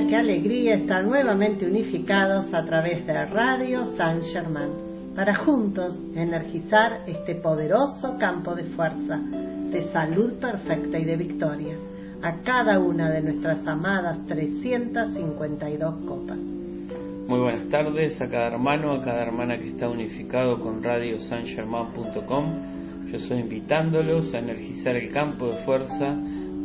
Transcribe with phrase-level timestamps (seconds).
[0.00, 4.70] alegría, qué alegría estar nuevamente unificados a través de Radio San Germán
[5.14, 11.76] para juntos energizar este poderoso campo de fuerza, de salud perfecta y de victoria
[12.22, 16.38] a cada una de nuestras amadas 352 copas.
[16.38, 23.10] Muy buenas tardes a cada hermano, a cada hermana que está unificado con radiosangerman.com.
[23.10, 26.16] Yo estoy invitándolos a energizar el campo de fuerza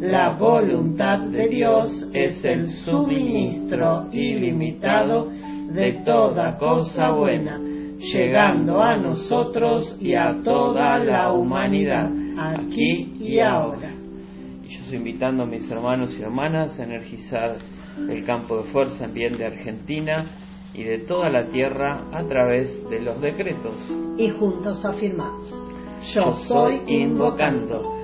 [0.00, 5.30] La voluntad de Dios es el suministro ilimitado
[5.72, 7.58] de toda cosa buena,
[7.98, 13.92] llegando a nosotros y a toda la humanidad, aquí y ahora.
[14.64, 17.52] Y yo estoy invitando a mis hermanos y hermanas a energizar
[17.96, 20.24] el campo de fuerza en bien de Argentina
[20.74, 23.96] y de toda la tierra a través de los decretos.
[24.18, 25.54] Y juntos afirmamos,
[26.12, 28.03] yo soy invocando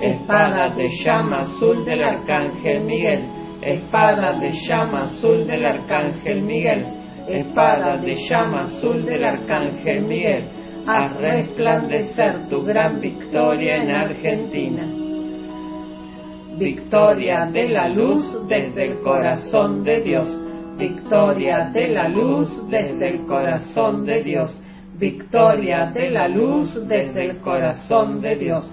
[0.00, 3.24] Espada de llama azul del Arcángel Miguel,
[3.60, 6.86] espada de llama azul del Arcángel Miguel,
[7.28, 10.44] espada de llama azul del Arcángel Miguel,
[10.86, 14.86] haz resplandecer tu gran victoria en Argentina.
[16.58, 20.28] Victoria de la luz desde el corazón de Dios,
[20.78, 24.58] victoria de la luz desde el corazón de Dios,
[24.98, 28.72] victoria de la luz desde el corazón de Dios,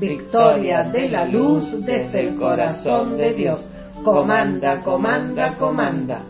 [0.00, 3.64] victoria de la luz desde el corazón de Dios.
[4.02, 6.24] Comanda, comanda, comanda.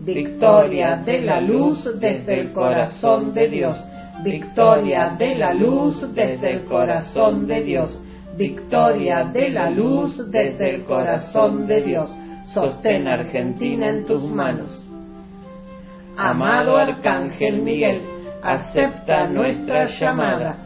[0.00, 3.82] Victoria de la luz desde el corazón de Dios.
[4.24, 8.02] Victoria de la luz desde el corazón de Dios.
[8.36, 12.12] Victoria de la luz desde el corazón de Dios.
[12.46, 14.82] Sostén Argentina en tus manos.
[16.16, 18.00] Amado Arcángel Miguel,
[18.42, 20.65] acepta nuestra llamada.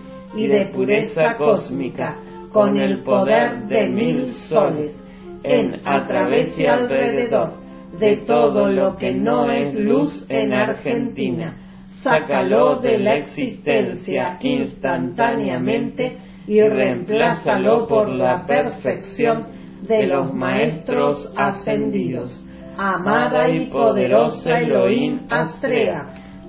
[0.35, 2.15] y de pureza cósmica
[2.51, 4.97] con el poder de mil soles
[5.43, 7.53] en, a alrededor
[7.99, 11.57] de todo lo que no es luz en Argentina.
[12.01, 19.45] Sácalo de la existencia instantáneamente y reemplázalo por la perfección
[19.87, 22.43] de los maestros ascendidos.
[22.77, 26.20] Amada y poderosa Elohim Astrea,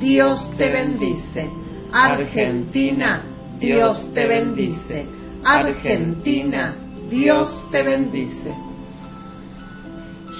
[0.00, 1.50] Dios te bendice.
[1.92, 3.24] Argentina,
[3.58, 5.06] Dios te bendice.
[5.44, 6.76] Argentina,
[7.08, 8.54] Dios te bendice.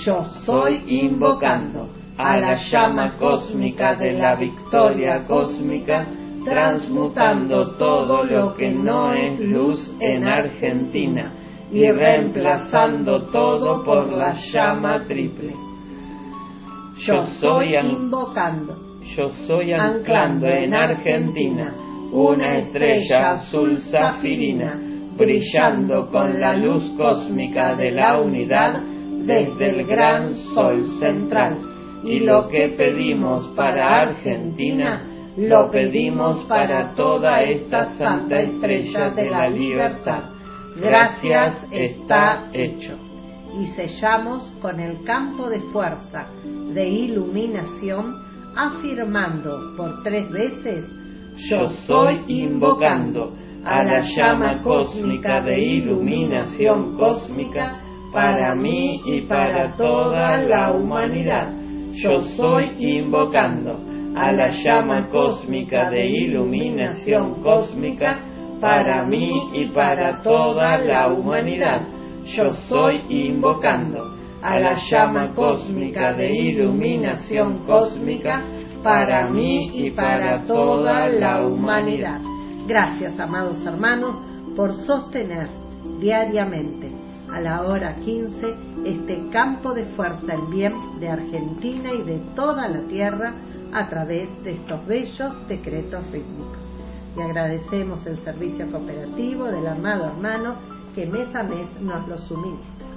[0.04, 6.06] Yo soy invocando a la llama cósmica de la victoria cósmica,
[6.44, 11.32] transmutando todo lo que no es luz en Argentina
[11.72, 15.54] y reemplazando todo por la llama triple.
[16.96, 21.74] Yo soy invocando, yo soy anclando en Argentina
[22.12, 24.80] una estrella azul zafirina,
[25.16, 28.80] brillando con la luz cósmica de la unidad
[29.26, 31.58] desde el gran sol central.
[32.04, 35.04] Y lo que pedimos para Argentina,
[35.36, 40.24] lo pedimos para toda esta santa estrella de la libertad.
[40.76, 42.96] Gracias está hecho.
[43.60, 46.26] Y sellamos con el campo de fuerza
[46.74, 48.23] de iluminación,
[48.56, 50.90] afirmando por tres veces,
[51.36, 53.34] yo soy invocando
[53.64, 57.80] a la llama cósmica de iluminación cósmica
[58.12, 61.52] para mí y para toda la humanidad.
[61.94, 63.78] Yo soy invocando
[64.16, 68.20] a la llama cósmica de iluminación cósmica
[68.60, 71.82] para mí y para toda la humanidad.
[72.24, 74.13] Yo soy invocando
[74.44, 78.42] a la llama cósmica de iluminación cósmica
[78.82, 82.20] para mí y para toda la humanidad.
[82.68, 84.18] Gracias, amados hermanos,
[84.54, 85.48] por sostener
[85.98, 86.92] diariamente
[87.32, 92.68] a la hora 15 este campo de fuerza en bien de Argentina y de toda
[92.68, 93.34] la tierra
[93.72, 96.70] a través de estos bellos decretos rítmicos.
[97.16, 100.56] Y agradecemos el servicio cooperativo del amado hermano
[100.94, 102.93] que mes a mes nos lo suministra.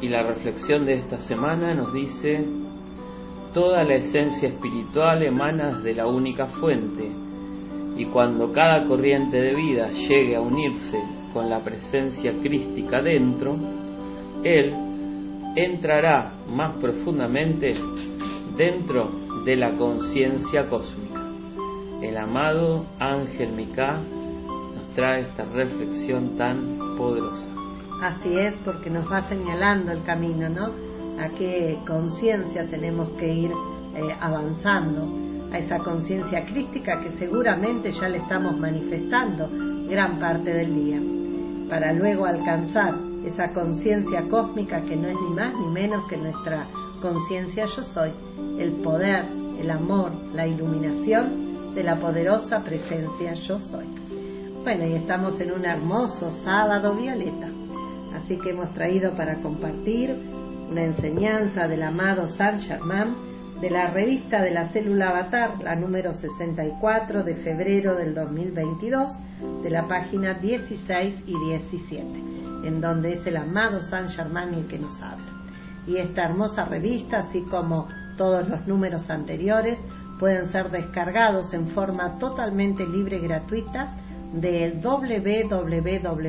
[0.00, 2.44] Y la reflexión de esta semana nos dice,
[3.54, 7.10] toda la esencia espiritual emana de la única fuente,
[7.96, 11.00] y cuando cada corriente de vida llegue a unirse
[11.32, 13.56] con la presencia crística dentro,
[14.44, 14.74] él
[15.56, 17.72] entrará más profundamente
[18.56, 19.10] dentro
[19.46, 21.26] de la conciencia cósmica.
[22.02, 23.98] El amado Ángel Mika
[24.74, 27.55] nos trae esta reflexión tan poderosa.
[28.02, 30.66] Así es, porque nos va señalando el camino, ¿no?
[31.22, 35.08] A qué conciencia tenemos que ir eh, avanzando,
[35.50, 39.48] a esa conciencia crística que seguramente ya le estamos manifestando
[39.88, 41.00] gran parte del día,
[41.70, 46.66] para luego alcanzar esa conciencia cósmica que no es ni más ni menos que nuestra
[47.00, 48.10] conciencia yo soy,
[48.58, 49.24] el poder,
[49.58, 53.86] el amor, la iluminación de la poderosa presencia yo soy.
[54.62, 57.55] Bueno, y estamos en un hermoso sábado violeta.
[58.16, 60.16] Así que hemos traído para compartir
[60.70, 63.14] una enseñanza del amado Saint Germain
[63.60, 69.10] de la revista de la célula Avatar, la número 64 de febrero del 2022,
[69.62, 72.02] de la página 16 y 17,
[72.64, 75.26] en donde es el amado Saint Germain el que nos habla.
[75.86, 79.78] Y esta hermosa revista, así como todos los números anteriores,
[80.18, 83.94] pueden ser descargados en forma totalmente libre y gratuita
[84.32, 86.26] del www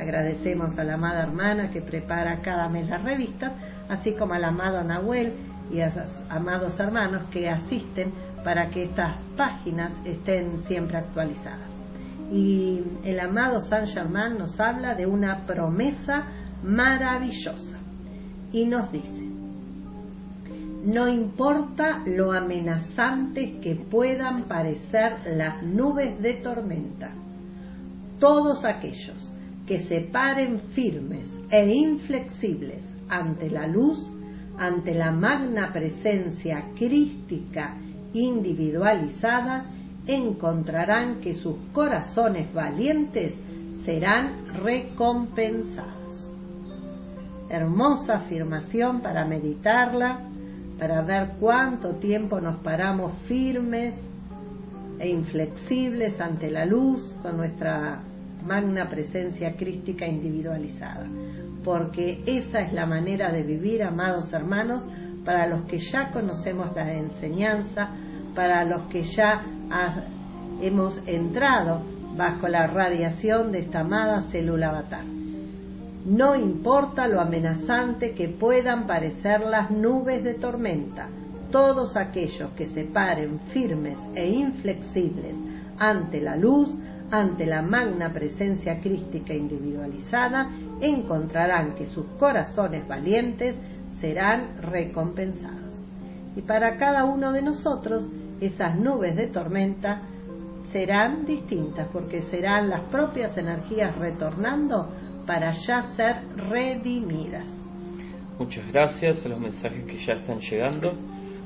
[0.00, 3.52] Agradecemos a la amada hermana que prepara cada mes las revistas,
[3.90, 5.34] así como al amado Nahuel
[5.70, 8.10] y a sus amados hermanos que asisten
[8.42, 11.68] para que estas páginas estén siempre actualizadas.
[12.32, 16.24] Y el amado Saint Germain nos habla de una promesa
[16.62, 17.77] maravillosa
[18.52, 19.28] y nos dice,
[20.84, 27.10] no importa lo amenazantes que puedan parecer las nubes de tormenta,
[28.18, 29.32] todos aquellos
[29.66, 33.98] que se paren firmes e inflexibles ante la luz,
[34.56, 37.76] ante la magna presencia crística
[38.14, 39.66] individualizada,
[40.06, 43.38] encontrarán que sus corazones valientes
[43.84, 46.07] serán recompensados
[47.50, 50.20] hermosa afirmación para meditarla,
[50.78, 53.96] para ver cuánto tiempo nos paramos firmes
[54.98, 58.00] e inflexibles ante la luz con nuestra
[58.44, 61.06] magna presencia crística individualizada.
[61.64, 64.84] Porque esa es la manera de vivir, amados hermanos,
[65.24, 67.90] para los que ya conocemos la enseñanza,
[68.34, 69.42] para los que ya
[70.62, 71.82] hemos entrado
[72.16, 75.17] bajo la radiación de esta amada célula avatar
[76.04, 81.08] no importa lo amenazante que puedan parecer las nubes de tormenta,
[81.50, 85.36] todos aquellos que se paren firmes e inflexibles
[85.78, 86.76] ante la luz,
[87.10, 90.50] ante la magna presencia crística individualizada,
[90.80, 93.58] encontrarán que sus corazones valientes
[93.98, 95.80] serán recompensados.
[96.36, 98.08] Y para cada uno de nosotros,
[98.40, 100.02] esas nubes de tormenta
[100.70, 104.88] serán distintas, porque serán las propias energías retornando
[105.28, 107.44] para ya ser redimidas.
[108.38, 110.94] Muchas gracias a los mensajes que ya están llegando.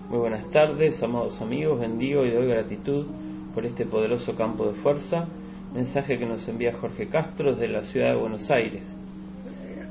[0.08, 1.80] Muy buenas tardes, amados amigos.
[1.80, 3.08] Bendigo y doy gratitud
[3.52, 5.26] por este poderoso campo de fuerza.
[5.74, 8.84] Mensaje que nos envía Jorge Castro desde la ciudad de Buenos Aires.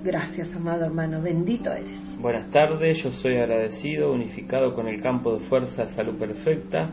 [0.06, 1.22] Gracias, amado hermano.
[1.22, 2.00] Bendito eres.
[2.22, 6.92] Buenas tardes, yo soy agradecido, unificado con el campo de fuerza salud perfecta.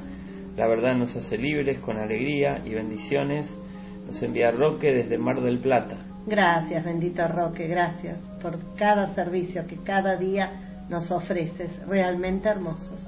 [0.57, 3.57] La verdad nos hace libres con alegría y bendiciones.
[4.05, 6.08] Nos envía Roque desde Mar del Plata.
[6.29, 13.01] Gracias, bendito Roque, gracias por cada servicio que cada día nos ofreces, realmente hermosos.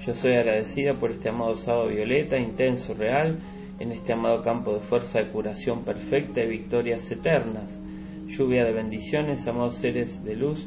[0.00, 3.38] Yo soy agradecida por este amado sábado violeta, intenso, real,
[3.78, 7.78] en este amado campo de fuerza de curación perfecta y victorias eternas.
[8.28, 10.66] Lluvia de bendiciones, amados seres de luz,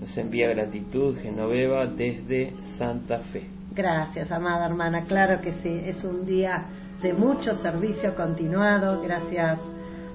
[0.00, 3.46] nos envía gratitud Genoveva desde Santa Fe.
[3.72, 5.04] Gracias, amada hermana.
[5.04, 6.64] Claro que sí, es un día
[7.00, 9.60] de mucho servicio continuado, gracias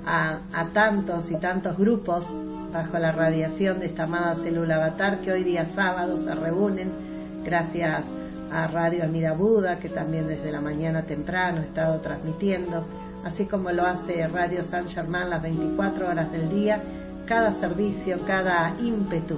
[0.08, 2.26] a, tantos y tantos grupos
[2.72, 6.92] bajo la radiación de esta amada célula avatar que hoy día sábado se reúnen,
[7.44, 8.06] gracias
[8.52, 12.86] a Radio Amida Buda, que también desde la mañana temprano ha estado transmitiendo,
[13.26, 16.82] así como lo hace Radio San Germán las 24 horas del día,
[17.26, 19.38] cada servicio, cada ímpetu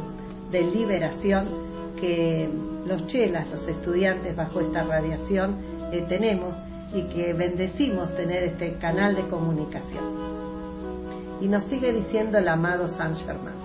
[0.52, 1.48] de liberación
[2.00, 2.48] que
[2.86, 5.56] los chelas, los estudiantes bajo esta radiación
[5.92, 6.56] eh, tenemos
[6.94, 10.49] y que bendecimos tener este canal de comunicación.
[11.42, 13.56] Y nos sigue diciendo el amado San Germán.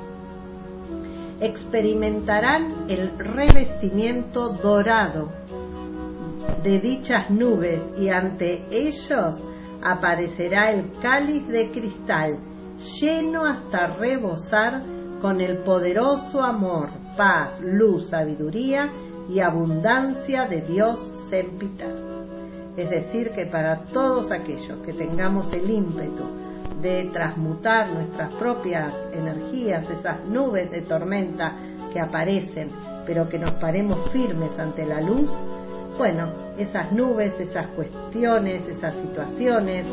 [1.41, 5.31] Experimentarán el revestimiento dorado
[6.63, 9.35] de dichas nubes y ante ellos
[9.83, 12.39] aparecerá el cáliz de cristal
[13.01, 14.83] lleno hasta rebosar
[15.21, 18.91] con el poderoso amor, paz, luz, sabiduría
[19.29, 20.99] y abundancia de Dios
[21.31, 22.25] sempiterno.
[22.77, 26.25] Es decir, que para todos aquellos que tengamos el ímpetu
[26.85, 31.55] de transmutar nuestras propias energías, esas nubes de tormenta
[31.91, 32.71] que aparecen,
[33.07, 35.35] pero que nos paremos firmes ante la luz,
[35.97, 39.87] bueno, esas nubes, esas cuestiones, esas situaciones,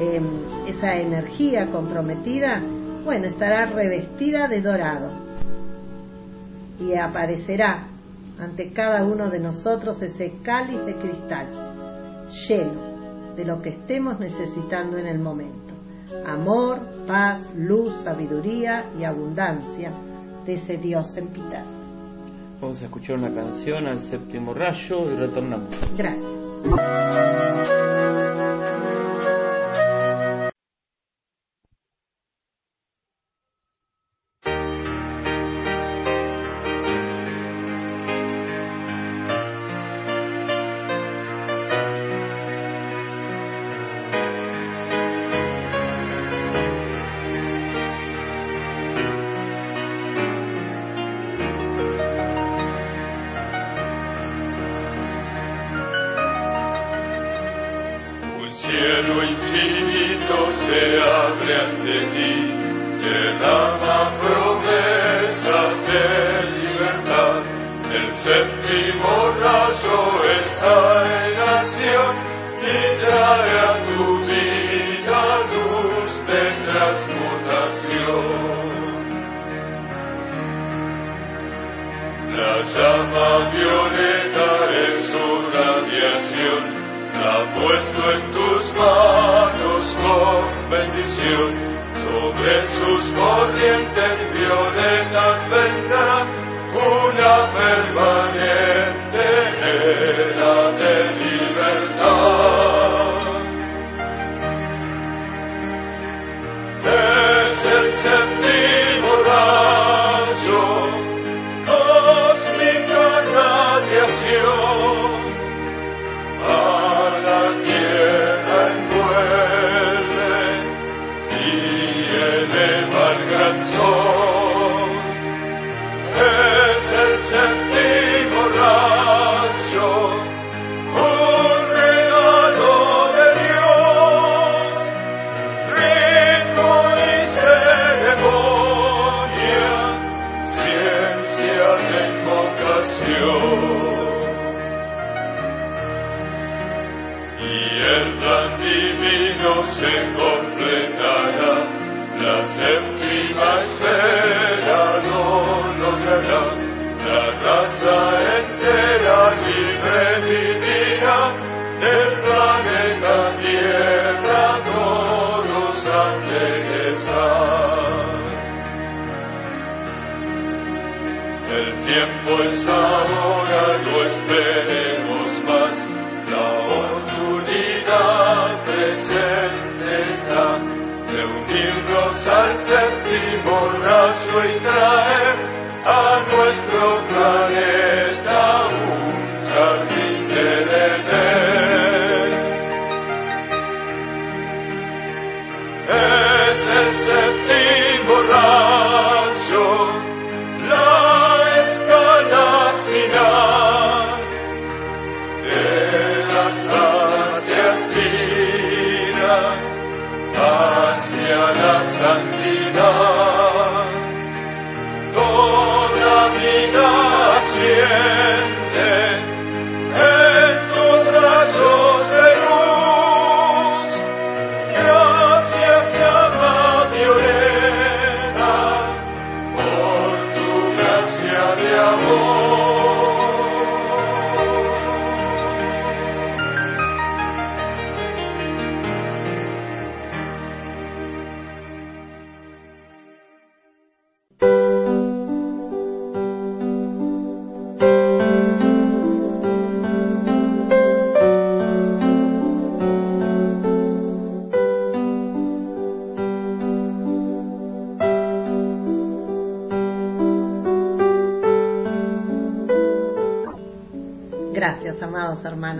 [0.00, 0.24] em,
[0.66, 2.62] esa energía comprometida,
[3.04, 5.10] bueno, estará revestida de dorado
[6.80, 7.88] y aparecerá
[8.40, 11.46] ante cada uno de nosotros ese cáliz de cristal
[12.48, 15.67] lleno de lo que estemos necesitando en el momento.
[16.26, 19.92] Amor, paz, luz, sabiduría y abundancia
[20.44, 21.64] de ese Dios en piedad.
[22.60, 25.74] Vamos a escuchar una canción al séptimo rayo y retornamos.
[25.96, 26.28] Gracias.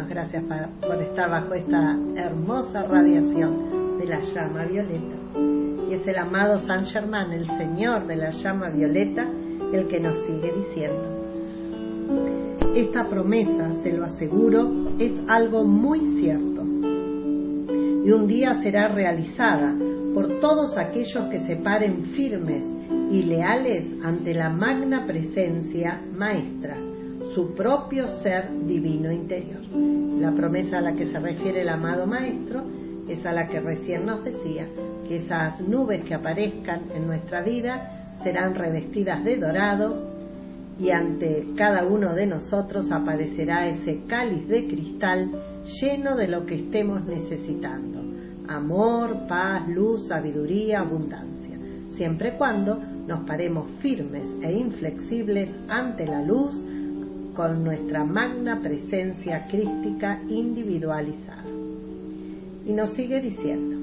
[0.09, 0.43] Gracias
[0.81, 5.17] por estar bajo esta hermosa radiación de la llama violeta.
[5.89, 9.27] Y es el amado San Germán, el Señor de la llama violeta,
[9.73, 11.03] el que nos sigue diciendo.
[12.75, 16.63] Esta promesa, se lo aseguro, es algo muy cierto.
[18.05, 19.75] Y un día será realizada
[20.15, 22.65] por todos aquellos que se paren firmes
[23.11, 26.88] y leales ante la magna presencia maestra
[27.39, 29.61] su propio ser divino interior.
[30.19, 32.65] La promesa a la que se refiere el amado Maestro
[33.07, 34.67] es a la que recién nos decía,
[35.07, 40.09] que esas nubes que aparezcan en nuestra vida serán revestidas de dorado
[40.81, 45.31] y ante cada uno de nosotros aparecerá ese cáliz de cristal
[45.81, 48.01] lleno de lo que estemos necesitando,
[48.49, 51.57] amor, paz, luz, sabiduría, abundancia,
[51.91, 56.65] siempre cuando nos paremos firmes e inflexibles ante la luz,
[57.39, 61.45] con nuestra magna presencia crística individualizada.
[62.67, 63.77] Y nos sigue diciendo,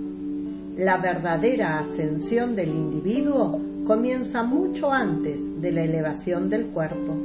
[0.77, 7.15] la verdadera ascensión del individuo comienza mucho antes de la elevación del cuerpo,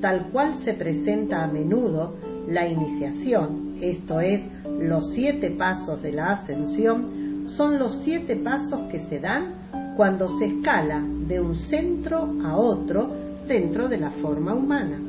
[0.00, 2.14] tal cual se presenta a menudo
[2.48, 4.46] la iniciación, esto es,
[4.80, 10.46] los siete pasos de la ascensión, son los siete pasos que se dan cuando se
[10.46, 13.10] escala de un centro a otro
[13.46, 15.05] dentro de la forma humana.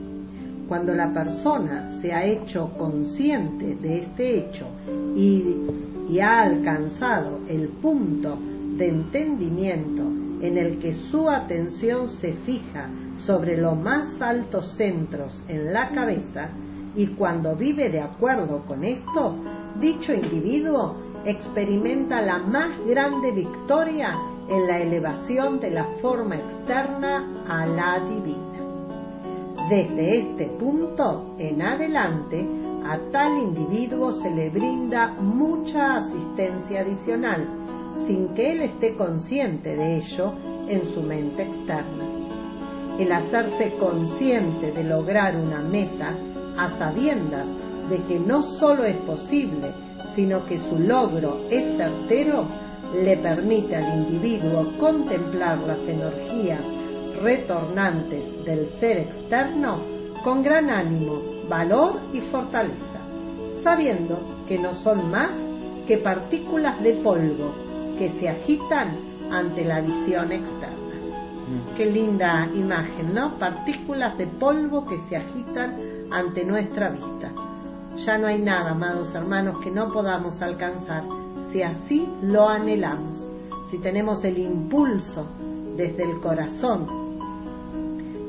[0.68, 4.68] Cuando la persona se ha hecho consciente de este hecho
[5.16, 8.38] y, ha alcanzado el punto
[8.78, 10.04] de entendimiento
[10.42, 16.50] en el que su atención se fija sobre los más altos centros en la cabeza
[16.96, 19.36] y cuando vive de acuerdo con esto,
[19.80, 24.16] dicho individuo experimenta la más grande victoria
[24.50, 28.47] en la elevación de la forma externa a la divina.
[29.70, 32.48] Desde este punto en adelante,
[32.86, 37.46] a tal individuo se le brinda mucha asistencia adicional,
[38.06, 40.32] sin que él esté consciente de ello
[40.70, 42.06] en su mente externa.
[42.98, 46.16] El hacerse consciente de lograr una meta
[46.58, 47.52] a sabiendas
[47.90, 49.74] de que no solo es posible,
[50.16, 52.48] sino que su logro es certero,
[52.96, 56.64] le permite al individuo contemplar las energías
[57.22, 59.80] retornantes del ser externo
[60.24, 63.00] con gran ánimo, valor y fortaleza,
[63.64, 65.36] sabiendo que no son más
[65.88, 67.54] que partículas de polvo
[67.98, 68.98] que se agitan
[69.32, 70.78] ante la visión externa.
[71.48, 71.76] Mm.
[71.76, 73.38] Qué linda imagen, ¿no?
[73.38, 75.78] Partículas de polvo que se agitan
[76.12, 77.32] ante nuestra vista.
[78.06, 81.04] Ya no hay nada, amados hermanos, que no podamos alcanzar
[81.52, 83.28] si así lo anhelamos,
[83.70, 85.26] si tenemos el impulso
[85.76, 87.07] desde el corazón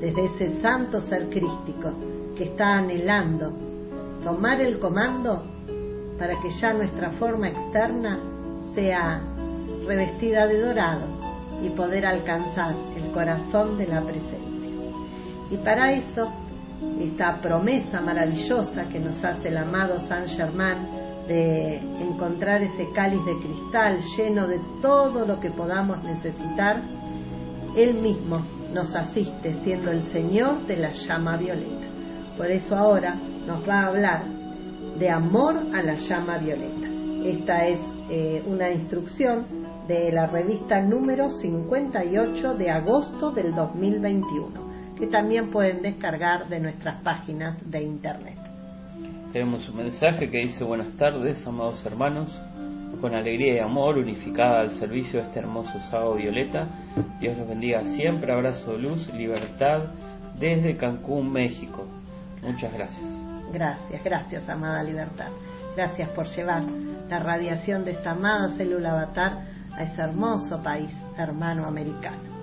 [0.01, 1.93] desde ese santo ser crístico
[2.37, 3.53] que está anhelando
[4.23, 5.43] tomar el comando
[6.19, 8.21] para que ya nuestra forma externa
[8.75, 9.23] sea
[9.87, 11.07] revestida de dorado
[11.63, 14.71] y poder alcanzar el corazón de la presencia.
[15.51, 16.31] Y para eso
[17.01, 20.79] esta promesa maravillosa que nos hace el amado Saint Germain
[21.27, 26.83] de encontrar ese cáliz de cristal lleno de todo lo que podamos necesitar,
[27.77, 28.41] Él mismo
[28.73, 31.87] nos asiste siendo el Señor de la llama violeta.
[32.37, 33.15] Por eso ahora
[33.47, 34.25] nos va a hablar
[34.99, 36.89] de amor a la llama violeta.
[37.25, 39.47] Esta es eh, una instrucción
[39.89, 47.03] de la revista número 58 de agosto del 2021, que también pueden descargar de nuestras
[47.03, 48.37] páginas de internet.
[49.33, 52.41] Tenemos un mensaje que dice buenas tardes, amados hermanos,
[53.01, 56.69] con alegría y amor, unificada al servicio de este hermoso sábado violeta.
[57.21, 59.91] Dios los bendiga siempre, abrazo luz, libertad
[60.39, 61.87] desde Cancún, México.
[62.43, 63.11] Muchas gracias.
[63.53, 65.29] Gracias, gracias, amada libertad.
[65.77, 66.63] Gracias por llevar
[67.09, 72.37] la radiación de esta amada célula avatar a ese hermoso país hermano americano.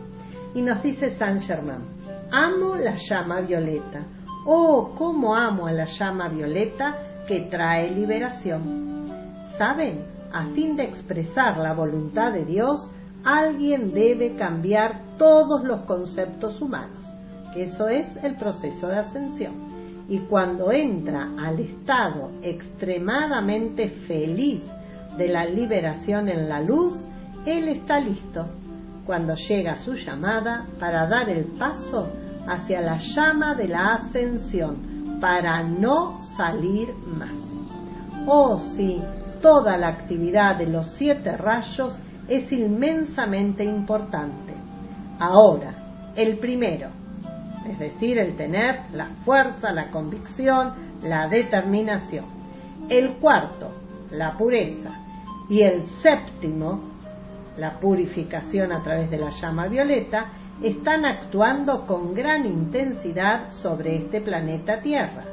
[0.53, 1.83] Y nos dice San Germán,
[2.31, 4.05] amo la llama violeta
[4.47, 9.11] Oh, cómo amo a la llama violeta que trae liberación.
[9.57, 10.05] ¿Saben?
[10.35, 12.91] A fin de expresar la voluntad de Dios,
[13.23, 17.05] alguien debe cambiar todos los conceptos humanos,
[17.55, 19.53] eso es el proceso de ascensión.
[20.09, 24.69] Y cuando entra al estado extremadamente feliz
[25.17, 26.93] de la liberación en la luz,
[27.45, 28.45] Él está listo
[29.05, 32.09] cuando llega su llamada para dar el paso
[32.45, 37.39] hacia la llama de la ascensión para no salir más.
[38.27, 39.01] Oh sí,
[39.41, 44.53] toda la actividad de los siete rayos es inmensamente importante.
[45.19, 46.89] Ahora, el primero,
[47.69, 52.25] es decir, el tener la fuerza, la convicción, la determinación.
[52.89, 53.71] El cuarto,
[54.11, 54.91] la pureza.
[55.49, 56.81] Y el séptimo,
[57.57, 64.21] la purificación a través de la llama violeta, están actuando con gran intensidad sobre este
[64.21, 65.25] planeta Tierra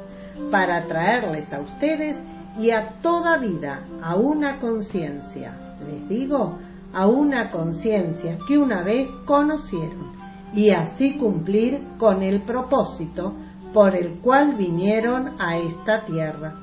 [0.51, 2.19] para traerles a ustedes
[2.57, 6.59] y a toda vida a una conciencia, les digo,
[6.93, 10.13] a una conciencia que una vez conocieron
[10.53, 13.33] y así cumplir con el propósito
[13.73, 16.53] por el cual vinieron a esta tierra,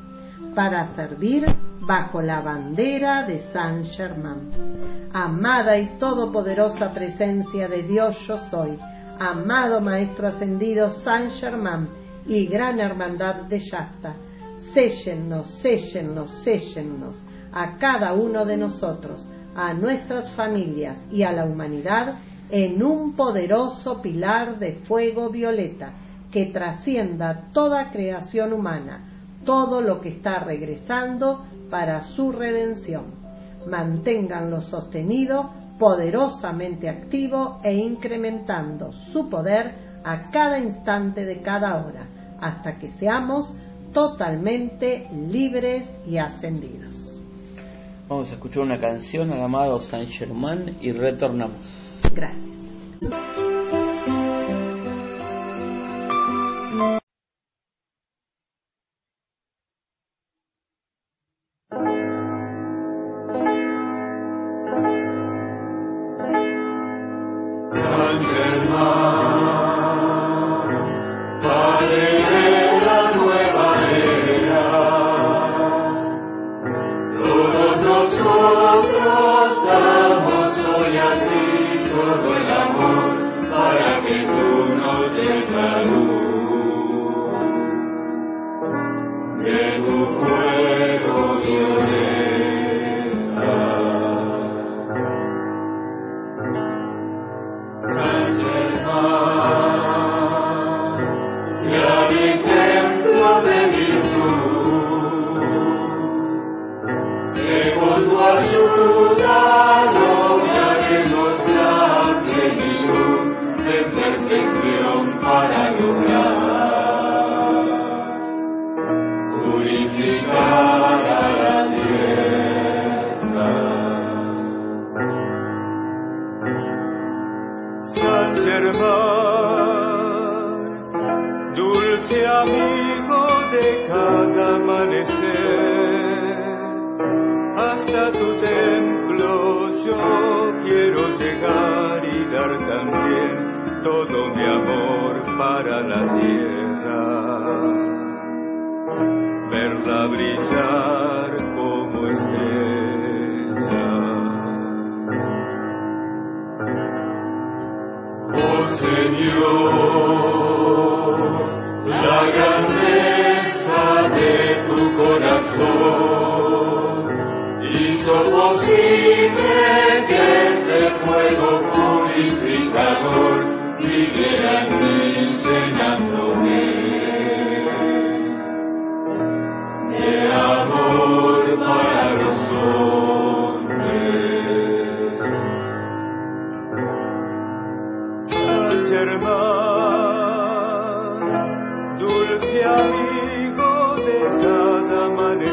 [0.55, 1.45] para servir
[1.81, 4.51] bajo la bandera de San Germán.
[5.13, 8.79] Amada y todopoderosa presencia de Dios yo soy,
[9.19, 11.89] amado Maestro Ascendido San Germán
[12.27, 14.15] y gran hermandad de Yasta,
[14.73, 22.17] séllennos, séllennos, séllennos a cada uno de nosotros, a nuestras familias y a la humanidad
[22.51, 25.93] en un poderoso pilar de fuego violeta
[26.33, 29.09] que trascienda toda creación humana,
[29.45, 33.07] todo lo que está regresando para su redención.
[33.69, 42.07] Manténganlo sostenido, poderosamente activo e incrementando su poder a cada instante de cada hora,
[42.41, 43.55] hasta que seamos
[43.93, 46.97] totalmente libres y ascendidos.
[48.09, 52.01] Vamos a escuchar una canción al amado Saint Germain y retornamos.
[52.13, 52.51] Gracias.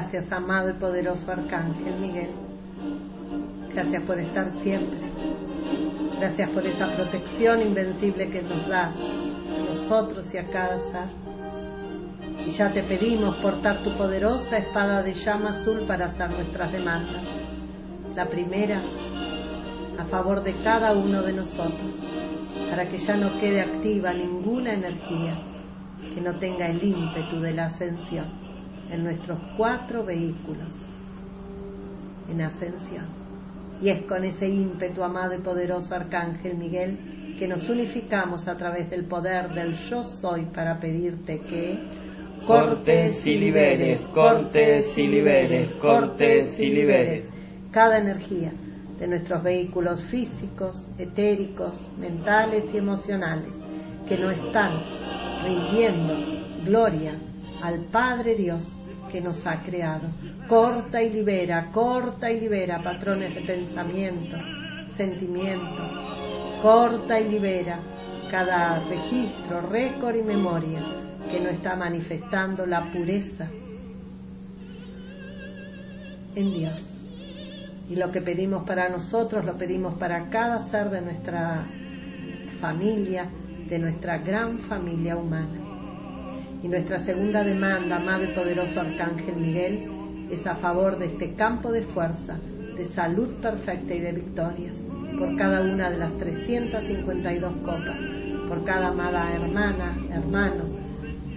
[0.00, 2.30] Gracias, amado y poderoso Arcángel Miguel.
[3.68, 4.98] Gracias por estar siempre.
[6.18, 12.46] Gracias por esa protección invencible que nos das a nosotros y a cada ser.
[12.46, 17.22] Y ya te pedimos portar tu poderosa espada de llama azul para hacer nuestras demandas.
[18.16, 18.82] La primera,
[19.98, 22.06] a favor de cada uno de nosotros,
[22.70, 25.42] para que ya no quede activa ninguna energía
[26.14, 28.39] que no tenga el ímpetu de la ascensión
[28.90, 30.74] en nuestros cuatro vehículos
[32.28, 33.06] en ascensión.
[33.82, 38.90] Y es con ese ímpetu, amado y poderoso Arcángel Miguel, que nos unificamos a través
[38.90, 41.78] del poder del yo soy para pedirte que
[42.46, 47.30] cortes y liberes, cortes y liberes, cortes y liberes
[47.70, 48.52] cada energía
[48.98, 53.54] de nuestros vehículos físicos, etéricos, mentales y emocionales
[54.08, 54.82] que no están
[55.42, 57.18] rindiendo gloria
[57.62, 58.64] al Padre Dios
[59.10, 60.08] que nos ha creado.
[60.48, 64.36] Corta y libera, corta y libera patrones de pensamiento,
[64.88, 65.82] sentimiento.
[66.62, 67.80] Corta y libera
[68.30, 70.80] cada registro, récord y memoria
[71.30, 73.48] que no está manifestando la pureza
[76.34, 76.96] en Dios.
[77.88, 81.66] Y lo que pedimos para nosotros lo pedimos para cada ser de nuestra
[82.60, 83.28] familia,
[83.68, 85.59] de nuestra gran familia humana.
[86.62, 91.72] Y nuestra segunda demanda, amado y poderoso Arcángel Miguel, es a favor de este campo
[91.72, 92.38] de fuerza,
[92.76, 94.82] de salud perfecta y de victorias,
[95.18, 97.96] por cada una de las 352 copas,
[98.48, 100.64] por cada amada hermana, hermano,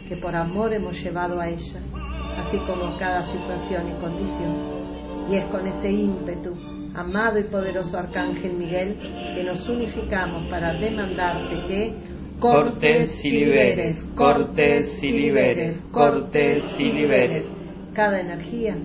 [0.07, 1.93] que por amor hemos llevado a ellas,
[2.37, 4.83] así como cada situación y condición.
[5.31, 6.53] Y es con ese ímpetu,
[6.95, 8.99] amado y poderoso Arcángel Miguel,
[9.35, 12.12] que nos unificamos para demandarte que
[12.43, 17.45] cortes y liberes, cortes y liberes, cortes y liberes.
[17.93, 18.75] Cada energía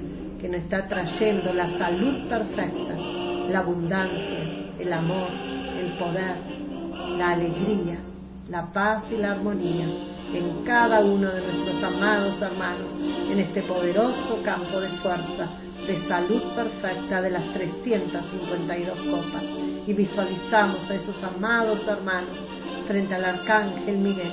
[0.40, 2.94] que nos está trayendo la salud perfecta,
[3.50, 4.38] la abundancia,
[4.78, 5.32] el amor,
[5.76, 6.36] el poder,
[7.16, 7.98] la alegría,
[8.48, 9.88] la paz y la armonía
[10.32, 12.94] en cada uno de nuestros amados hermanos
[13.28, 15.48] en este poderoso campo de fuerza
[15.84, 19.42] de salud perfecta de las 352 copas.
[19.84, 22.38] Y visualizamos a esos amados hermanos
[22.88, 24.32] frente al arcángel Miguel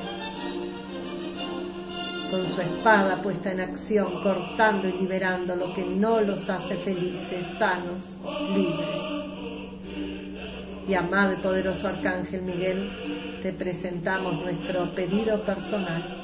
[2.32, 7.46] con su espada puesta en acción, cortando y liberando lo que no los hace felices,
[7.60, 8.20] sanos,
[8.54, 9.04] libres.
[10.88, 16.22] Y amado y poderoso Arcángel Miguel, te presentamos nuestro pedido personal.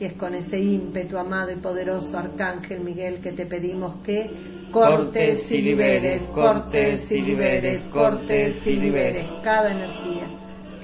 [0.00, 5.50] Y es con ese ímpetu, amado y poderoso Arcángel Miguel, que te pedimos que cortes
[5.50, 10.28] y liberes, cortes y liberes, cortes y liberes cada energía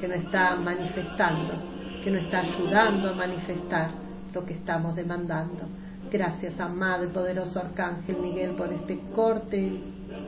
[0.01, 1.55] que nos está manifestando,
[2.03, 3.91] que nos está ayudando a manifestar
[4.33, 5.65] lo que estamos demandando.
[6.11, 9.59] Gracias, amado y poderoso Arcángel Miguel, por este corte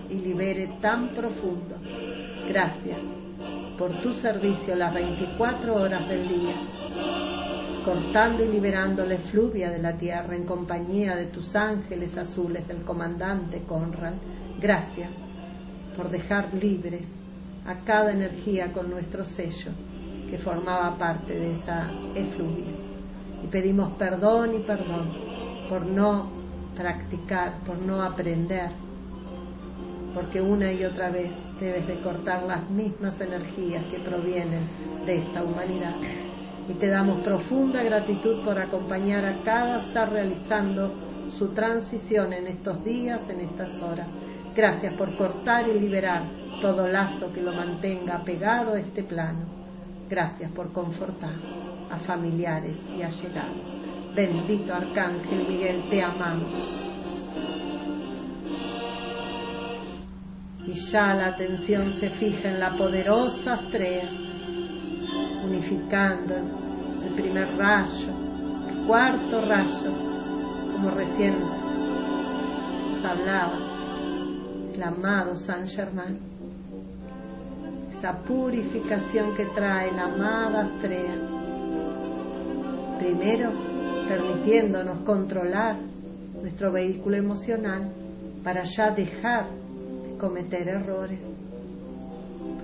[0.09, 1.77] y libere tan profundo.
[2.49, 3.03] Gracias
[3.79, 7.36] por tu servicio las 24 horas del día
[7.87, 12.83] cortando y liberando la efluvia de la tierra en compañía de tus ángeles azules del
[12.83, 14.15] comandante Conrad.
[14.61, 15.17] Gracias
[15.97, 17.07] por dejar libres
[17.65, 19.71] a cada energía con nuestro sello
[20.29, 22.75] que formaba parte de esa efluvia.
[23.45, 25.13] Y pedimos perdón y perdón
[25.69, 26.29] por no
[26.77, 28.71] practicar, por no aprender,
[30.13, 31.31] porque una y otra vez
[31.61, 34.67] debes de cortar las mismas energías que provienen
[35.07, 35.95] de esta humanidad.
[36.69, 40.93] Y te damos profunda gratitud por acompañar a cada ser realizando
[41.31, 44.09] su transición en estos días, en estas horas.
[44.55, 46.25] Gracias por cortar y liberar
[46.61, 49.47] todo lazo que lo mantenga pegado a este plano.
[50.09, 51.35] Gracias por confortar
[51.91, 53.79] a familiares y allegados.
[54.15, 56.83] Bendito Arcángel Miguel, te amamos.
[60.67, 64.11] Y ya la atención se fija en la poderosa estrella,
[65.47, 66.35] unificando
[67.05, 68.09] el primer rayo,
[68.69, 69.93] el cuarto rayo,
[70.73, 71.39] como recién
[72.89, 73.59] nos hablaba
[74.75, 76.19] el amado San Germán.
[77.91, 81.17] Esa purificación que trae la amada estrella.
[82.99, 83.53] Primero,
[84.07, 85.77] permitiéndonos controlar
[86.43, 87.91] nuestro vehículo emocional
[88.45, 91.21] para ya dejar de cometer errores,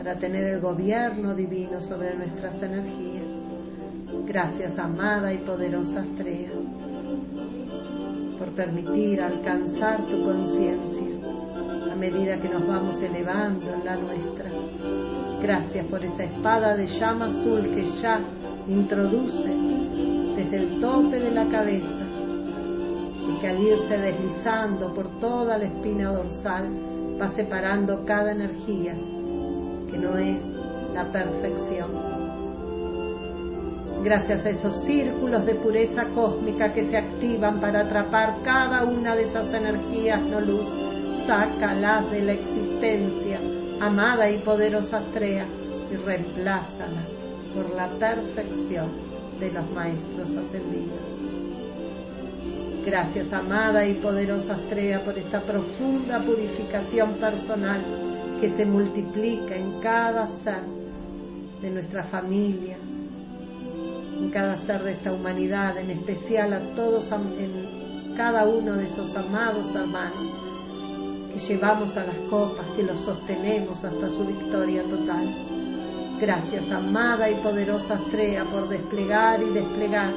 [0.02, 3.36] para tener el gobierno divino sobre nuestras energías.
[4.26, 6.50] Gracias, amada y poderosa estrella,
[8.36, 11.06] por permitir alcanzar tu conciencia
[11.92, 14.50] a medida que nos vamos elevando en la nuestra.
[15.40, 18.20] Gracias por esa espada de llama azul que ya
[18.66, 19.56] introduces
[20.34, 22.02] desde el tope de la cabeza
[23.28, 28.96] y que al irse deslizando por toda la espina dorsal va separando cada energía
[29.92, 30.42] que no es
[30.94, 31.90] la perfección.
[34.02, 39.24] Gracias a esos círculos de pureza cósmica que se activan para atrapar cada una de
[39.24, 40.66] esas energías no luz,
[41.26, 43.40] sácalas de la existencia,
[43.80, 45.46] amada y poderosa estrella,
[45.92, 47.02] y reemplázala
[47.54, 48.90] por la perfección
[49.38, 51.22] de los maestros ascendidos.
[52.84, 58.01] Gracias, amada y poderosa estrella, por esta profunda purificación personal
[58.42, 60.62] que se multiplica en cada ser
[61.62, 62.76] de nuestra familia,
[64.18, 69.14] en cada ser de esta humanidad, en especial a todos, en cada uno de esos
[69.14, 70.34] amados hermanos
[71.32, 75.24] que llevamos a las copas, que los sostenemos hasta su victoria total.
[76.20, 80.12] Gracias, amada y poderosa estrella, por desplegar y desplegar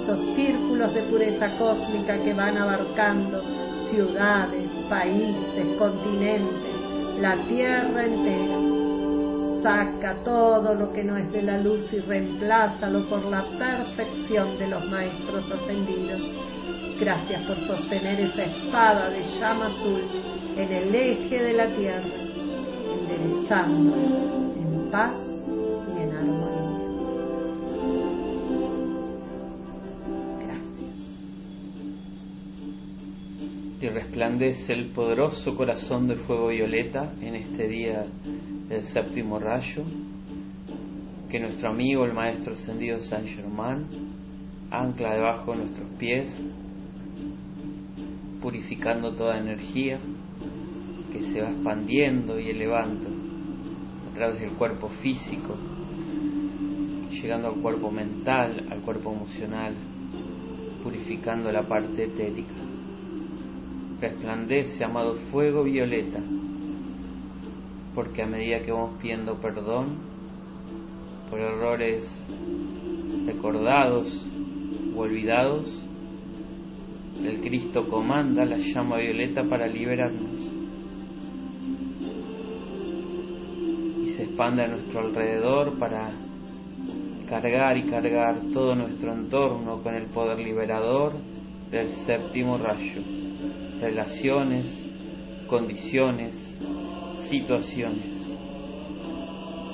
[0.00, 3.42] esos círculos de pureza cósmica que van abarcando
[3.90, 6.73] ciudades, países, continentes,
[7.18, 8.58] la tierra entera.
[9.62, 14.68] Saca todo lo que no es de la luz y reemplázalo por la perfección de
[14.68, 16.20] los maestros ascendidos.
[17.00, 20.02] Gracias por sostener esa espada de llama azul
[20.56, 22.04] en el eje de la tierra,
[22.92, 25.33] enderezando en paz
[33.84, 38.06] Y resplandece el poderoso corazón de fuego violeta en este día
[38.66, 39.84] del séptimo rayo,
[41.30, 43.86] que nuestro amigo el Maestro Ascendido San Germán
[44.70, 46.42] ancla debajo de nuestros pies,
[48.40, 49.98] purificando toda energía
[51.12, 53.10] que se va expandiendo y elevando
[54.10, 55.58] a través del cuerpo físico,
[57.10, 59.74] llegando al cuerpo mental, al cuerpo emocional,
[60.82, 62.73] purificando la parte etérica.
[64.00, 66.20] Resplandece, amado fuego violeta,
[67.94, 69.98] porque a medida que vamos pidiendo perdón
[71.30, 72.04] por errores
[73.26, 74.30] recordados
[74.94, 75.86] o olvidados,
[77.24, 80.52] el Cristo comanda la llama violeta para liberarnos
[84.02, 86.10] y se expande a nuestro alrededor para
[87.28, 91.14] cargar y cargar todo nuestro entorno con el poder liberador
[91.70, 93.02] del séptimo rayo,
[93.84, 94.66] relaciones,
[95.46, 96.34] condiciones,
[97.28, 98.12] situaciones.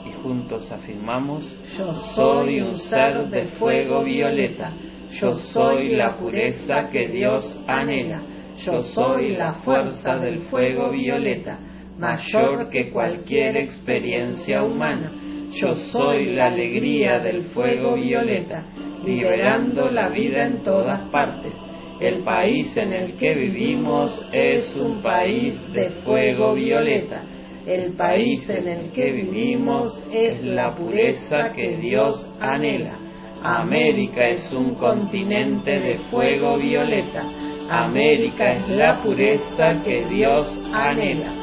[0.05, 1.45] Y juntos afirmamos,
[1.79, 4.73] yo soy un ser de fuego violeta,
[5.21, 8.23] yo soy la pureza que Dios anhela,
[8.57, 11.61] yo soy la fuerza del fuego violeta,
[11.97, 15.13] mayor que cualquier experiencia humana.
[15.53, 18.65] Yo soy la alegría del fuego violeta,
[19.05, 21.70] liberando la vida en todas partes.
[22.01, 27.23] El país en el que vivimos es un país de fuego violeta.
[27.67, 32.97] El país en el que vivimos es la pureza que Dios anhela.
[33.43, 37.23] América es un continente de fuego violeta.
[37.69, 41.35] América es la pureza que Dios anhela.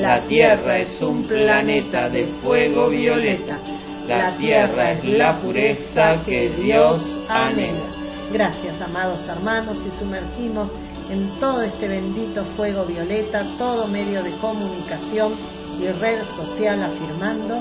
[0.00, 3.58] La Tierra es un planeta de fuego violeta.
[4.06, 7.95] La Tierra es la pureza que Dios anhela.
[8.32, 10.70] Gracias, amados hermanos, y sumergimos
[11.08, 15.34] en todo este bendito fuego violeta, todo medio de comunicación
[15.78, 17.60] y red social afirmando,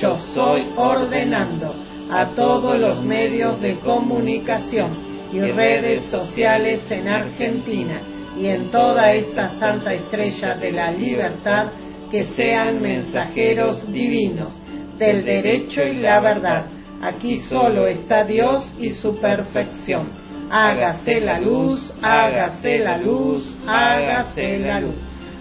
[0.00, 1.74] yo soy ordenando
[2.10, 4.96] a todos los medios de comunicación
[5.32, 8.00] y redes sociales en Argentina
[8.38, 11.72] y en toda esta santa estrella de la libertad
[12.10, 14.58] que sean mensajeros divinos
[14.96, 16.77] del derecho y la verdad.
[17.02, 20.10] Aquí solo está Dios y su perfección.
[20.50, 24.96] Hágase la luz, hágase la luz, hágase la luz.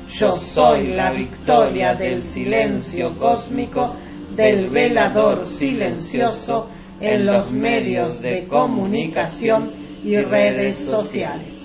[0.10, 3.96] Yo soy la victoria del silencio cósmico,
[4.36, 9.72] del velador silencioso en los medios de comunicación
[10.04, 11.56] y redes sociales.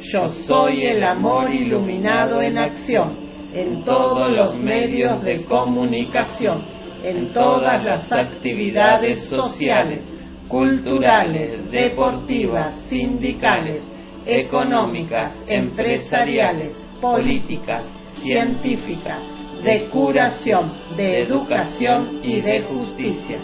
[0.00, 6.64] Yo soy el amor iluminado en acción en todos los medios de comunicación,
[7.04, 10.10] en todas las actividades sociales,
[10.48, 13.86] culturales, deportivas, sindicales,
[14.24, 17.84] económicas, empresariales, políticas,
[18.22, 19.22] científicas,
[19.62, 23.38] de curación, de educación y de justicia.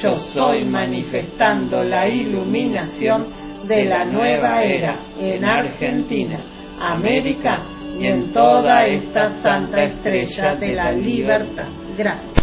[0.00, 3.26] Yo soy manifestando la iluminación
[3.66, 6.38] de la nueva era en Argentina,
[6.80, 7.58] América
[7.98, 11.68] y en toda esta santa estrella de la libertad.
[11.98, 12.40] Gracias.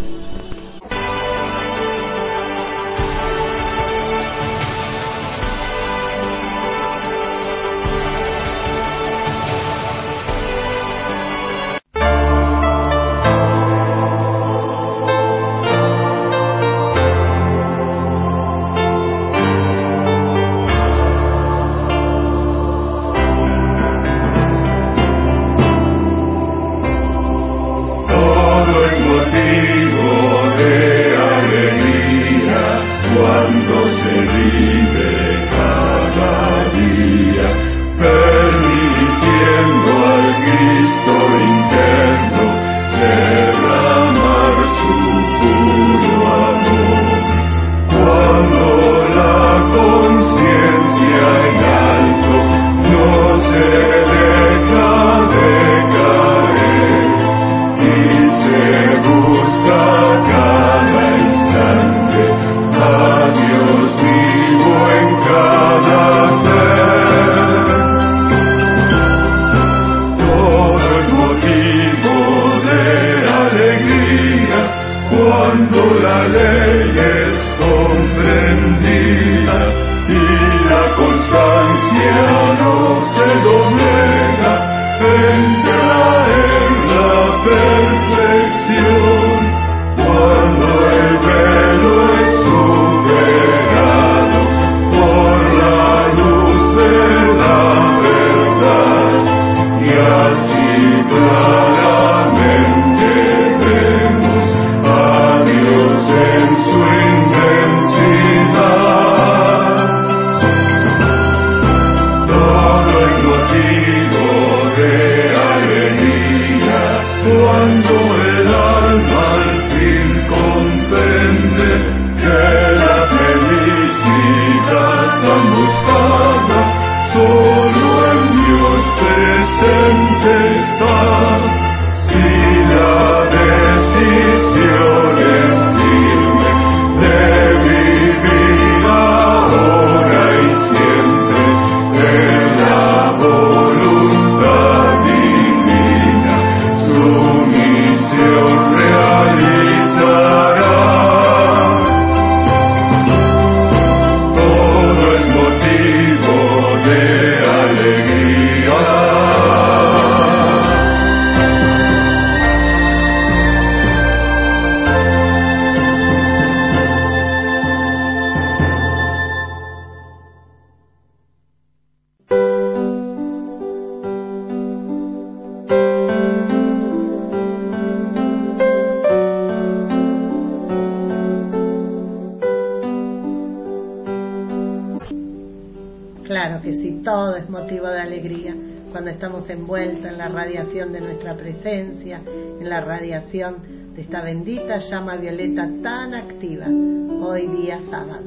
[193.96, 198.26] De esta bendita llama violeta tan activa hoy día sábado.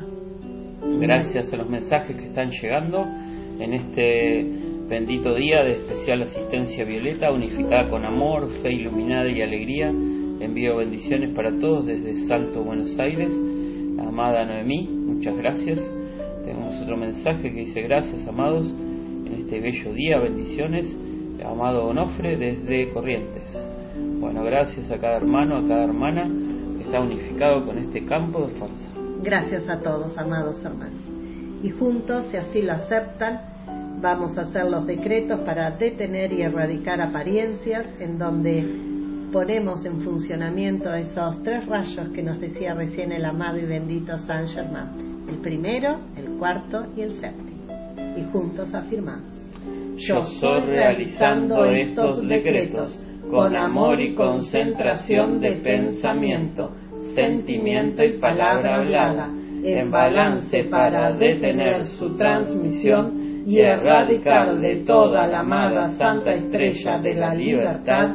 [0.98, 3.04] Gracias a los mensajes que están llegando
[3.58, 4.46] en este
[4.88, 9.88] Bendito día de especial asistencia violeta, unificada con amor, fe iluminada y alegría.
[9.88, 13.30] Envío bendiciones para todos desde Salto, Buenos Aires.
[13.94, 15.78] La amada Noemí, muchas gracias.
[16.44, 18.68] Tenemos otro mensaje que dice gracias, amados,
[19.26, 20.96] en este bello día, bendiciones.
[21.44, 23.50] Amado Onofre desde Corrientes.
[24.18, 26.28] Bueno, gracias a cada hermano, a cada hermana
[26.78, 28.90] que está unificado con este campo de fuerza.
[29.22, 31.00] Gracias a todos, amados hermanos.
[31.62, 33.50] Y juntos, si así lo aceptan,
[34.00, 38.64] Vamos a hacer los decretos para detener y erradicar apariencias en donde
[39.30, 44.48] ponemos en funcionamiento esos tres rayos que nos decía recién el amado y bendito San
[44.48, 45.26] Germán.
[45.28, 47.60] El primero, el cuarto y el séptimo.
[48.16, 49.49] Y juntos afirmamos.
[50.06, 52.98] Yo soy realizando estos decretos
[53.30, 56.70] con amor y concentración de pensamiento,
[57.14, 59.28] sentimiento y palabra hablada,
[59.62, 67.14] en balance para detener su transmisión y erradicar de toda la amada Santa Estrella de
[67.14, 68.08] la Libertad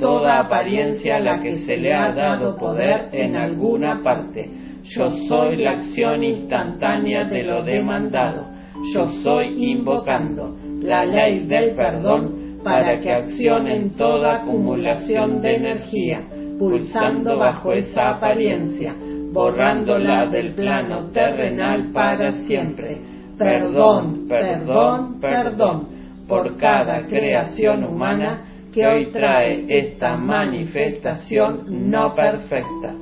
[0.00, 4.48] toda apariencia a la que se le ha dado poder en alguna parte.
[4.84, 8.46] Yo soy la acción instantánea de lo demandado.
[8.94, 10.56] Yo soy invocando
[10.88, 16.22] la ley del perdón para que accione en toda acumulación de energía,
[16.58, 18.94] pulsando bajo esa apariencia,
[19.32, 25.88] borrándola del plano terrenal para siempre perdón, perdón, perdón
[26.26, 32.94] por cada creación humana que hoy trae esta manifestación no perfecta.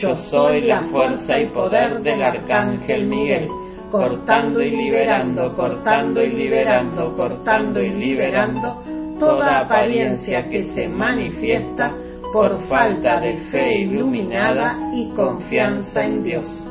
[0.00, 3.48] Yo soy la fuerza y poder del Arcángel Miguel,
[3.90, 8.82] cortando y liberando, cortando y liberando, cortando y liberando
[9.18, 11.94] toda apariencia que se manifiesta
[12.32, 16.66] por falta de fe iluminada y confianza en Dios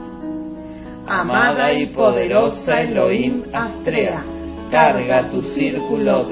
[1.09, 4.23] amada y poderosa Elohim Astrea,
[4.69, 6.25] carga tu círculo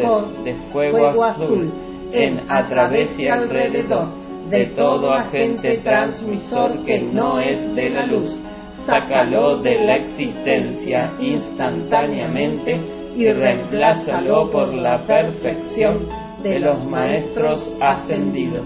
[0.44, 1.72] de, fuego, azul
[2.12, 4.10] en a través y alrededor
[4.50, 8.40] de todo agente transmisor que no es de la luz.
[8.88, 12.80] Sácalo de la existencia instantáneamente
[13.18, 16.08] y reemplázalo por la perfección
[16.42, 18.66] de los maestros ascendidos.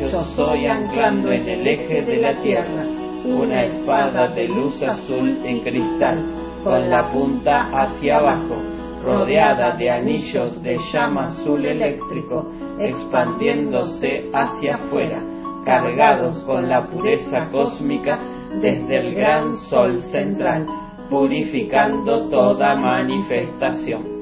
[0.00, 2.84] Yo soy anclando en el eje de la tierra
[3.24, 6.18] una espada de luz azul en cristal,
[6.64, 8.56] con la punta hacia abajo,
[9.04, 15.22] rodeada de anillos de llama azul eléctrico, expandiéndose hacia afuera,
[15.64, 18.18] cargados con la pureza cósmica
[18.60, 20.66] desde el gran sol central,
[21.08, 24.12] purificando toda manifestación.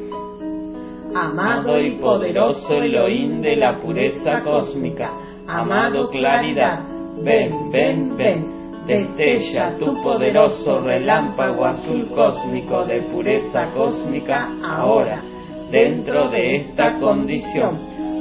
[1.14, 5.10] Amado y poderoso Elohim de la pureza cósmica,
[5.46, 6.84] amado claridad,
[7.22, 15.22] ven, ven, ven destella tu poderoso relámpago azul cósmico de pureza cósmica ahora,
[15.70, 17.78] dentro de esta condición.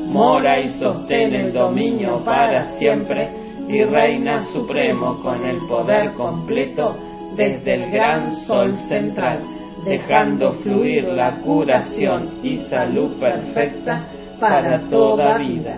[0.08, 3.30] Mora y sostén el dominio para siempre
[3.70, 6.96] y reina supremo con el poder completo
[7.36, 9.44] desde el gran sol central,
[9.86, 14.08] dejando fluir la curación y salud perfecta
[14.40, 15.78] para toda vida.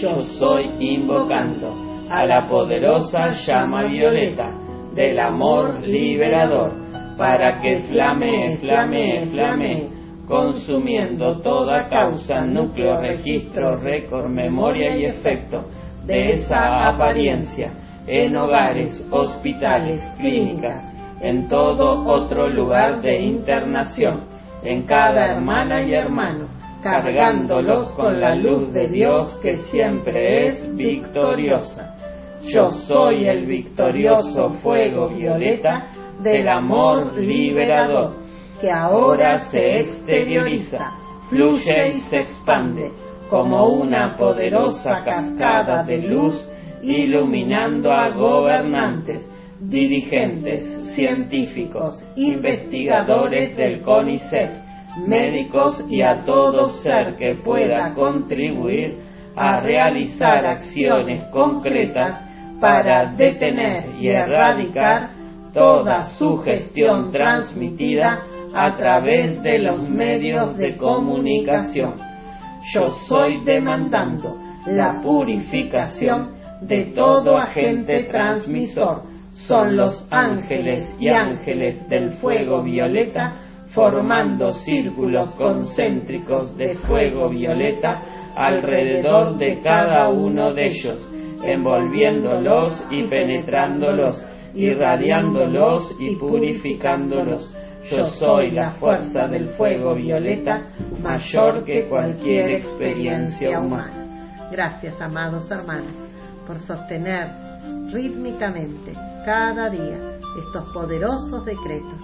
[0.00, 1.74] Yo soy invocando
[2.08, 4.50] a la poderosa llama violeta
[4.94, 6.72] del amor liberador,
[7.18, 9.88] para que flame, flame, flame,
[10.26, 15.66] consumiendo toda causa, núcleo, registro, récord, memoria y efecto
[16.10, 17.72] de esa apariencia
[18.08, 20.82] en hogares, hospitales, clínicas,
[21.20, 24.24] en todo otro lugar de internación,
[24.64, 26.48] en cada hermana y hermano,
[26.82, 31.94] cargándolos con la luz de Dios que siempre es victoriosa.
[32.42, 35.86] Yo soy el victorioso fuego violeta
[36.24, 38.16] del amor liberador,
[38.60, 40.90] que ahora se exterioriza,
[41.28, 42.90] fluye y se expande
[43.30, 46.50] como una poderosa cascada de luz
[46.82, 50.64] iluminando a gobernantes, dirigentes,
[50.94, 54.50] científicos, investigadores del CONICET,
[55.06, 58.98] médicos y a todo ser que pueda contribuir
[59.36, 62.20] a realizar acciones concretas
[62.60, 65.10] para detener y erradicar
[65.54, 68.24] toda su gestión transmitida
[68.54, 72.09] a través de los medios de comunicación.
[72.62, 74.36] Yo soy demandando
[74.66, 76.30] la purificación
[76.62, 79.02] de todo agente transmisor.
[79.30, 83.36] Son los ángeles y ángeles del fuego violeta
[83.68, 88.02] formando círculos concéntricos de fuego violeta
[88.34, 91.10] alrededor de cada uno de ellos
[91.44, 97.54] envolviéndolos y penetrándolos, irradiándolos y purificándolos.
[97.90, 100.68] Yo soy la fuerza del fuego violeta
[101.02, 104.48] mayor que cualquier experiencia humana.
[104.52, 105.96] Gracias, amados hermanos,
[106.46, 107.32] por sostener
[107.92, 108.92] rítmicamente
[109.24, 109.98] cada día
[110.38, 112.00] estos poderosos decretos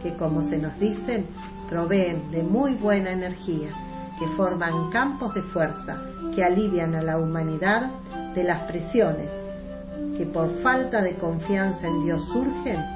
[0.00, 1.26] que, como se nos dicen,
[1.68, 3.70] proveen de muy buena energía,
[4.20, 6.00] que forman campos de fuerza
[6.36, 7.90] que alivian a la humanidad
[8.32, 9.32] de las presiones
[10.16, 12.95] que por falta de confianza en Dios surgen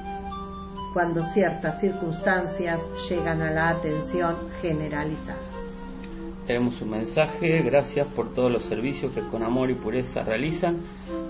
[0.93, 5.39] cuando ciertas circunstancias llegan a la atención generalizada.
[6.47, 10.81] Tenemos un mensaje, gracias por todos los servicios que con amor y pureza realizan.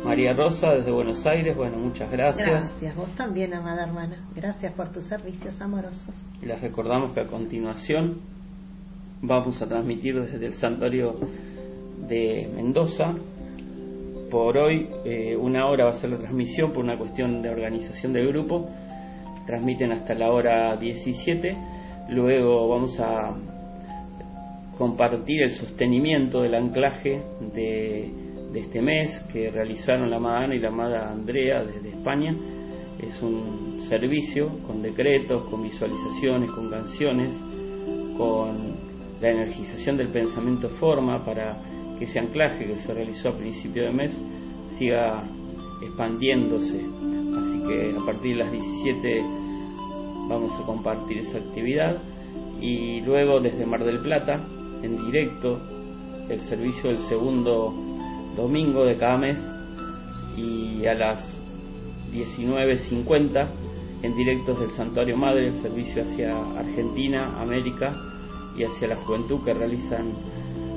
[0.02, 2.46] María Rosa desde Buenos Aires, bueno, muchas gracias.
[2.46, 4.16] Gracias, vos también, amada hermana.
[4.34, 6.14] Gracias por tus servicios amorosos.
[6.40, 8.20] Y les recordamos que a continuación
[9.20, 11.14] vamos a transmitir desde el santuario
[12.08, 13.12] de Mendoza.
[14.30, 18.14] Por hoy, eh, una hora va a ser la transmisión por una cuestión de organización
[18.14, 18.70] del grupo
[19.50, 21.56] transmiten hasta la hora 17.
[22.10, 23.34] Luego vamos a
[24.78, 27.20] compartir el sostenimiento del anclaje
[27.52, 28.12] de,
[28.54, 32.36] este mes que realizaron la amada Ana y la amada Andrea desde España.
[33.00, 37.34] Es un servicio con decretos, con visualizaciones, con canciones,
[38.16, 38.76] con
[39.20, 41.56] la energización del pensamiento forma para
[41.98, 44.16] que ese anclaje que se realizó a principio de mes
[44.78, 45.24] siga
[45.82, 46.78] expandiéndose.
[46.78, 49.39] Así que a partir de las 17
[50.30, 51.98] vamos a compartir esa actividad.
[52.60, 54.40] Y luego desde Mar del Plata
[54.82, 55.58] en directo
[56.28, 57.74] el servicio del segundo
[58.36, 59.38] domingo de cada mes
[60.36, 61.42] y a las
[62.12, 63.48] 19.50
[64.02, 67.94] en directos del Santuario Madre el servicio hacia Argentina, América
[68.56, 70.12] y hacia la juventud que realizan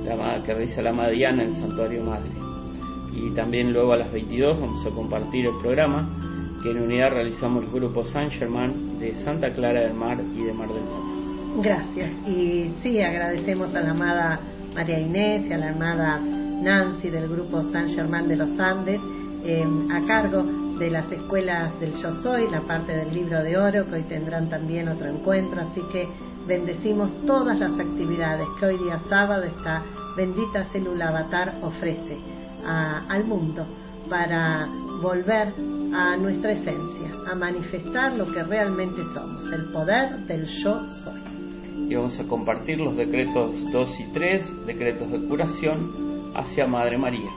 [0.05, 2.31] la, que realiza la Madiana en el Santuario Madre.
[3.15, 6.32] Y también luego a las 22 vamos a compartir el programa
[6.63, 10.53] que en unidad realizamos el grupo San Germán de Santa Clara del Mar y de
[10.53, 11.13] Mar del Plata.
[11.61, 12.11] Gracias.
[12.27, 14.39] Y sí, agradecemos a la amada
[14.73, 19.01] María Inés y a la amada Nancy del grupo San Germán de los Andes,
[19.43, 20.43] em, a cargo
[20.79, 24.49] de las escuelas del Yo Soy, la parte del libro de oro, que hoy tendrán
[24.49, 26.07] también otro encuentro, así que
[26.47, 29.83] bendecimos todas las actividades que hoy día sábado esta
[30.15, 32.17] bendita célula avatar ofrece
[32.65, 33.65] al mundo
[34.09, 34.67] para
[35.03, 35.53] volver
[35.93, 41.21] a nuestra esencia, a manifestar lo que realmente somos, el poder del yo soy.
[41.89, 47.29] Y vamos a compartir los decretos 2 y 3, decretos de curación hacia Madre María.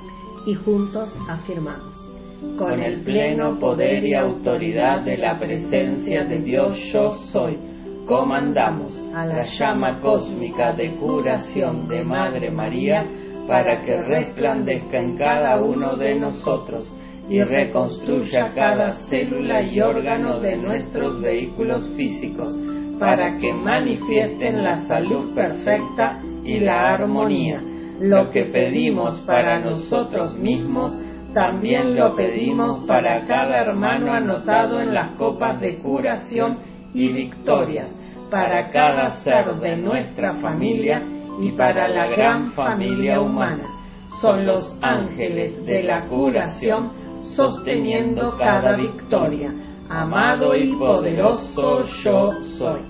[0.46, 2.08] Y juntos afirmamos.
[2.56, 7.58] Con el pleno poder y autoridad de la presencia de Dios yo soy,
[8.06, 13.04] comandamos a la llama cósmica de curación de Madre María
[13.48, 16.92] para que resplandezca en cada uno de nosotros
[17.28, 22.54] y reconstruya cada célula y órgano de nuestros vehículos físicos
[22.98, 27.60] para que manifiesten la salud perfecta y la armonía.
[28.00, 30.96] Lo que pedimos para nosotros mismos,
[31.34, 36.58] también lo pedimos para cada hermano anotado en las copas de curación
[36.94, 37.94] y victorias,
[38.30, 41.02] para cada ser de nuestra familia
[41.40, 43.64] y para la gran familia humana.
[44.22, 46.90] Son los ángeles de la curación
[47.36, 49.52] sosteniendo cada victoria.
[49.88, 52.80] Amado y poderoso yo soy.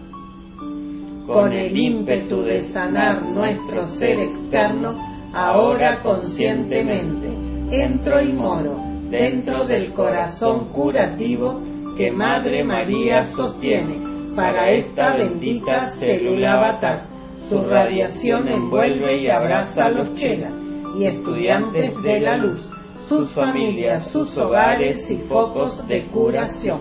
[1.26, 4.94] Con el ímpetu de sanar nuestro ser externo,
[5.34, 7.28] ahora conscientemente
[7.70, 8.76] entro y moro
[9.10, 11.60] dentro del corazón curativo
[11.98, 14.00] que Madre María sostiene
[14.36, 17.06] para esta bendita célula avatar.
[17.48, 20.54] Su radiación envuelve y abraza a los chelas
[20.98, 22.75] y estudiantes de la luz
[23.08, 26.80] sus familias, sus hogares y focos de curación,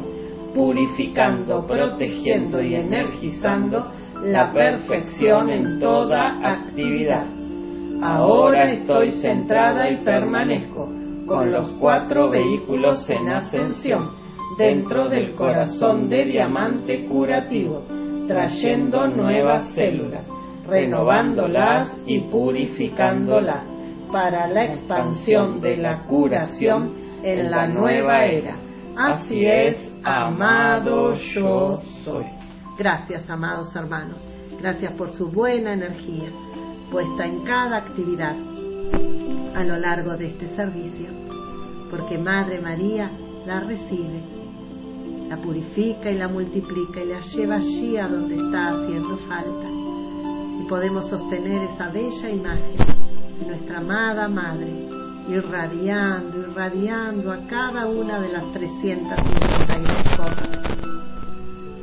[0.53, 3.91] purificando, protegiendo y energizando
[4.23, 7.27] la perfección en toda actividad.
[8.01, 10.89] Ahora estoy centrada y permanezco
[11.27, 14.11] con los cuatro vehículos en ascensión
[14.57, 17.81] dentro del corazón de diamante curativo,
[18.27, 20.29] trayendo nuevas células,
[20.67, 23.74] renovándolas y purificándolas
[24.11, 26.93] para la expansión de la curación
[27.23, 28.55] en la nueva era.
[28.95, 32.25] Así es, amado yo soy.
[32.77, 34.25] Gracias, amados hermanos.
[34.59, 36.29] Gracias por su buena energía
[36.91, 38.35] puesta en cada actividad
[39.55, 41.07] a lo largo de este servicio,
[41.89, 43.09] porque Madre María
[43.45, 44.21] la recibe,
[45.27, 49.67] la purifica y la multiplica y la lleva allí a donde está haciendo falta.
[50.61, 54.87] Y podemos sostener esa bella imagen nuestra amada Madre,
[55.27, 60.65] irradiando, irradiando a cada una de las 352 cosas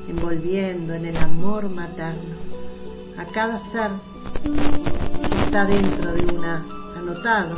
[0.09, 2.37] envolviendo en el amor materno
[3.17, 3.91] a cada ser
[4.43, 6.65] que está dentro de una,
[6.97, 7.57] anotado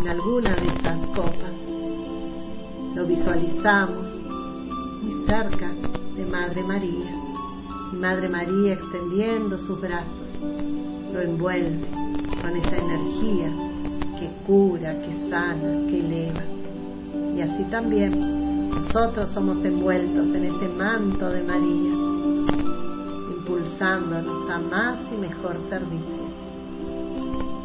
[0.00, 1.54] en alguna de esas copas.
[2.94, 4.10] Lo visualizamos
[5.02, 5.70] muy cerca
[6.16, 7.10] de Madre María.
[7.92, 10.08] Y Madre María extendiendo sus brazos
[11.12, 12.01] lo envuelve
[12.40, 13.50] con esa energía
[14.18, 16.42] que cura, que sana, que eleva.
[17.36, 21.92] Y así también nosotros somos envueltos en ese manto de María,
[23.36, 26.22] impulsándonos a más y mejor servicio.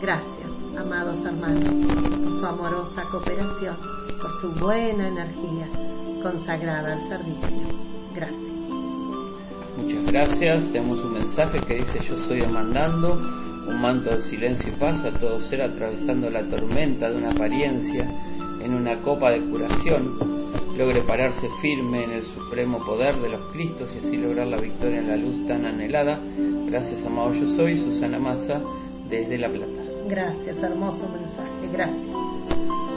[0.02, 1.74] Gracias, amados hermanos,
[2.24, 3.76] por su amorosa cooperación,
[4.22, 5.68] por su buena energía
[6.22, 7.48] consagrada al servicio.
[8.16, 8.48] Gracias.
[9.78, 10.72] Muchas gracias.
[10.72, 13.20] Tenemos un mensaje que dice yo soy demandando
[13.68, 18.08] un manto de silencio y paz a todo ser atravesando la tormenta de una apariencia
[18.64, 20.18] en una copa de curación,
[20.78, 25.00] logre pararse firme en el supremo poder de los Cristos y así lograr la victoria
[25.00, 26.20] en la luz tan anhelada.
[26.68, 28.62] Gracias, amado yo soy, Susana Massa,
[29.10, 29.82] desde La Plata.
[30.08, 32.18] Gracias, hermoso mensaje, gracias.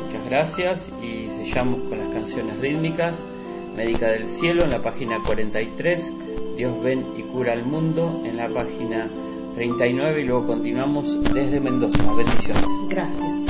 [0.04, 3.26] Muchas gracias y sellamos con las canciones rítmicas.
[3.76, 8.48] Médica del Cielo en la página 43, Dios ven y cura al mundo en la
[8.48, 9.08] página
[9.54, 12.12] 39 y luego continuamos desde Mendoza.
[12.14, 12.64] Bendiciones.
[12.88, 13.49] Gracias.